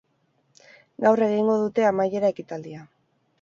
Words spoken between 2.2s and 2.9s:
ekitaldia.